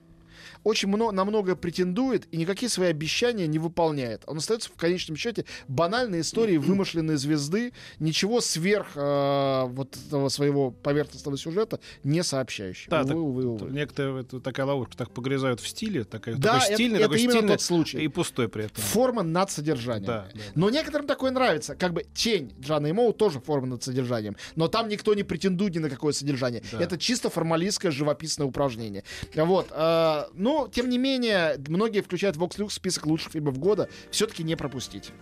[0.64, 4.22] очень много, на многое претендует и никакие свои обещания не выполняет.
[4.26, 10.70] Он остается в конечном счете банальной историей вымышленной звезды, ничего сверх э, вот этого своего
[10.70, 12.90] поверхностного сюжета не сообщающего.
[12.90, 13.70] Да, увы, так, увы, увы.
[13.70, 17.18] Некоторые это, такая ловушка так погрязают в стиле, такая, Да, такой это, стильный, это такой
[17.18, 17.98] именно стильный тот случай.
[17.98, 18.82] и пустой при этом.
[18.82, 20.06] Форма над содержанием.
[20.06, 20.40] Да, да.
[20.54, 21.74] Но некоторым такое нравится.
[21.74, 24.36] Как бы тень Джана и Моу тоже форма над содержанием.
[24.56, 26.62] Но там никто не претендует ни на какое содержание.
[26.72, 26.80] Да.
[26.80, 29.04] Это чисто формалистское живописное упражнение.
[29.34, 29.68] Вот.
[29.70, 33.90] э, Но, тем не менее, многие включают Vox Lux в список лучших фильмов года.
[34.10, 35.12] Все-таки не пропустить.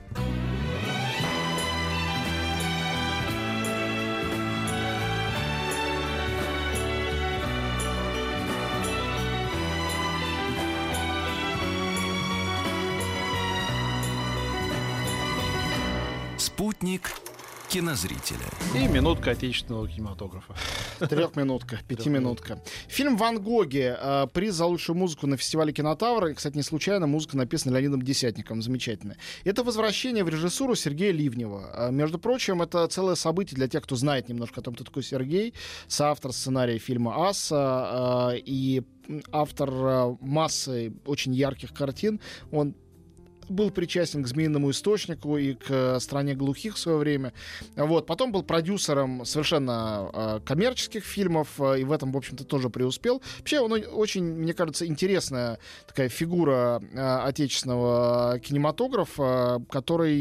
[16.39, 17.11] Спутник
[17.69, 18.39] кинозрителя.
[18.77, 20.55] И минутка отечественного кинематографа.
[20.99, 22.63] Трехминутка, пятиминутка.
[22.89, 23.95] Фильм «Ван Гоги».
[23.99, 26.27] э, Приз за лучшую музыку на фестивале «Кинотавр».
[26.29, 28.63] И, Кстати, не случайно музыка написана Леонидом Десятником.
[28.63, 29.17] Замечательная.
[29.45, 31.71] Это возвращение в режиссуру Сергея Ливнева.
[31.73, 35.03] А, Между прочим, это целое событие для тех, кто знает немножко о том, кто такой
[35.03, 35.55] Сергей.
[35.87, 38.83] Соавтор сценария фильма «Аса» э, и
[39.33, 42.21] автор э, массы очень ярких картин.
[42.51, 42.75] Он
[43.51, 47.33] был причастен к «Змеиному источнику» и к э, «Стране глухих» в свое время.
[47.77, 48.07] Вот.
[48.07, 53.23] Потом был продюсером совершенно э, коммерческих фильмов, э, и в этом, в общем-то, тоже преуспел.
[53.39, 56.83] Вообще, он очень, мне кажется, интересная такая фигура
[57.25, 60.19] отечественного кинематографа, который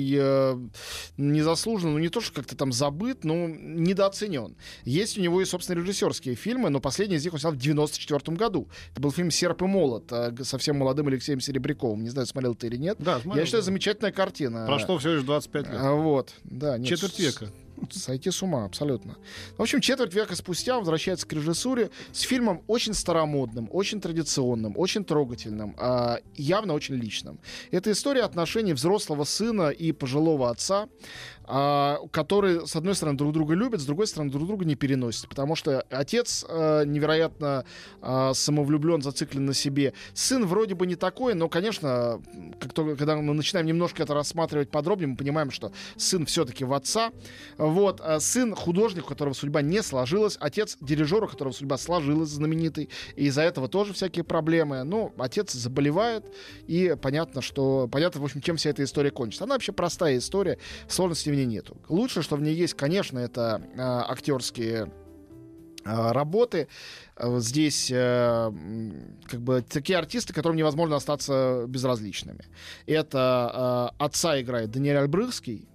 [1.18, 4.56] незаслуженно, ну не то, что как-то там забыт, но недооценен.
[4.84, 8.38] Есть у него и, собственно, режиссерские фильмы, но последний из них он снял в 94
[8.38, 8.68] году.
[8.92, 12.04] Это был фильм «Серп и молот» г- совсем молодым Алексеем Серебряковым.
[12.04, 12.98] Не знаю, смотрел ты или нет.
[13.00, 13.66] Да, смотрел, Я считаю, да.
[13.66, 14.66] замечательная картина.
[14.66, 15.76] Прошло всего лишь 25 лет.
[15.80, 16.78] А, Вот, да.
[16.78, 17.50] нет, Четверть века.
[17.92, 19.18] Сойти с ума, абсолютно.
[19.58, 25.04] В общем, четверть века спустя возвращается к режиссуре с фильмом очень старомодным, очень традиционным, очень
[25.04, 27.40] трогательным, а, явно очень личным.
[27.72, 30.88] Это история отношений взрослого сына и пожилого отца,
[31.50, 35.30] а, которые, с одной стороны, друг друга любят, с другой стороны, друг друга не переносят.
[35.30, 37.64] Потому что отец а, невероятно
[38.02, 39.94] а, самовлюблен, зациклен на себе.
[40.14, 42.22] Сын вроде бы не такой, но, конечно,
[42.60, 46.74] как только, когда мы начинаем немножко это рассматривать подробнее, мы понимаем, что сын все-таки в
[46.74, 47.12] отца.
[47.72, 52.30] Вот, а сын художник, у которого судьба не сложилась, отец дирижер, у которого судьба сложилась,
[52.30, 54.84] знаменитый, и из-за этого тоже всякие проблемы.
[54.84, 56.26] Ну, отец заболевает,
[56.68, 59.44] и понятно, что, понятно, в общем, чем вся эта история кончится.
[59.44, 61.78] Она вообще простая история, сложностей в ней нету.
[61.90, 64.92] Лучше, что в ней есть, конечно, это э, актерские
[65.86, 66.68] э, работы.
[67.16, 72.46] Э, Здесь как бы такие артисты, которым невозможно остаться безразличными.
[72.86, 75.68] Это отца играет Даниэль Альбрыхский,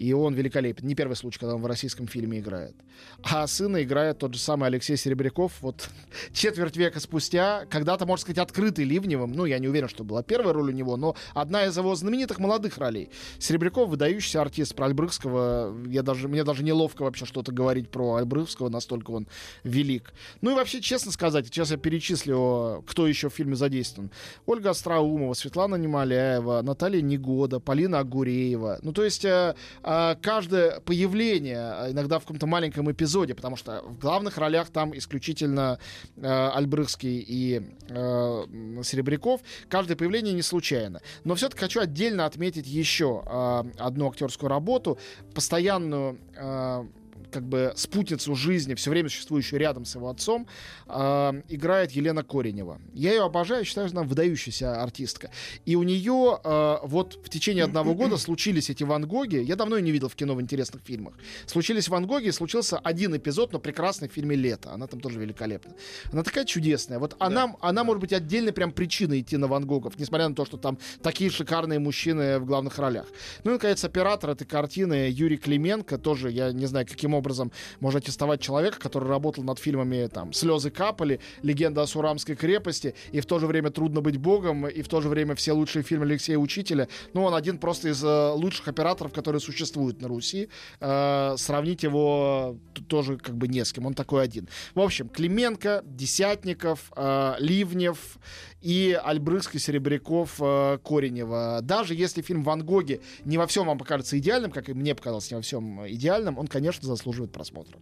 [0.00, 0.86] и он великолепен.
[0.86, 2.74] Не первый случай, когда он в российском фильме играет.
[3.22, 5.52] А сына играет тот же самый Алексей Серебряков.
[5.60, 5.90] Вот
[6.32, 9.32] четверть века спустя, когда-то, можно сказать, открытый Ливневым.
[9.32, 12.38] Ну, я не уверен, что была первая роль у него, но одна из его знаменитых
[12.38, 13.10] молодых ролей.
[13.38, 14.74] Серебряков выдающийся артист.
[14.74, 19.28] Про Альбрыхского я даже, мне даже неловко вообще что-то говорить про Альбрыхского, настолько он
[19.64, 20.14] велик.
[20.40, 24.10] Ну и вообще, честно сказать, сейчас я перечислю, кто еще в фильме задействован.
[24.46, 28.78] Ольга Остроумова, Светлана Немоляева, Наталья Негода, Полина Агуреева.
[28.80, 29.54] Ну, то есть э,
[30.22, 35.78] каждое появление, э, иногда в каком-то маленьком эпизоде, потому что в главных ролях там исключительно
[36.16, 41.00] э, Альбрыхский и Серебряков, каждое появление не случайно.
[41.24, 43.22] Но все-таки хочу отдельно отметить еще
[43.78, 44.98] одну актерскую работу,
[45.34, 46.18] постоянную
[47.30, 50.46] как бы спутницу жизни, все время существующую рядом с его отцом,
[50.86, 52.80] э, играет Елена Коренева.
[52.92, 55.30] Я ее обожаю, считаю, что она выдающаяся артистка.
[55.64, 59.36] И у нее э, вот в течение одного года случились эти Ван Гоги.
[59.36, 61.14] Я давно ее не видел в кино в интересных фильмах.
[61.46, 64.72] Случились Ван Гоги, и случился один эпизод, но прекрасный в фильме «Лето».
[64.72, 65.74] Она там тоже великолепна.
[66.12, 66.98] Она такая чудесная.
[66.98, 70.44] Вот она, она может быть отдельной прям причиной идти на Ван Гогов, несмотря на то,
[70.44, 73.06] что там такие шикарные мужчины в главных ролях.
[73.44, 77.19] Ну и, наконец, оператор этой картины Юрий Клименко, тоже, я не знаю, каким образом
[77.80, 83.20] можно аттестовать человека, который работал над фильмами там «Слезы капали», «Легенда о Сурамской крепости», и
[83.20, 86.06] в то же время «Трудно быть богом», и в то же время все лучшие фильмы
[86.06, 86.88] Алексея Учителя.
[87.14, 90.48] Ну, он один просто из э, лучших операторов, которые существуют на Руси.
[90.80, 92.56] Э, сравнить его
[92.88, 94.48] тоже как бы не с кем, он такой один.
[94.74, 98.18] В общем, Клименко, Десятников, э, Ливнев
[98.60, 101.60] и Альбрыхский, Серебряков, э, Коренева.
[101.62, 105.30] Даже если фильм «Ван Гоги» не во всем вам покажется идеальным, как и мне показалось
[105.30, 107.78] не во всем идеальным, он, конечно, заслуживает просмотра.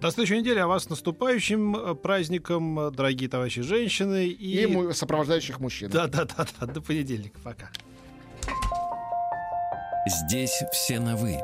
[0.00, 4.26] До следующей недели, а вас с наступающим э, праздником, э, дорогие товарищи женщины.
[4.28, 5.90] И, И, му- сопровождающих мужчин.
[5.90, 7.38] Да-да-да, до понедельника.
[7.44, 7.70] Пока.
[10.06, 11.38] Здесь все на «вы».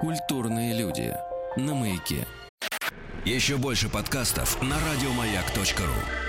[0.00, 1.14] Культурные люди.
[1.56, 2.26] На маяке.
[3.24, 6.25] Еще больше подкастов на радиомаяк.ру.